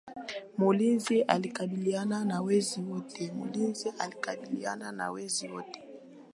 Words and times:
Mlinzi 0.57 1.21
alikabiliana 1.23 2.25
na 2.25 2.41
wezi 2.41 2.81
wote 5.47 5.83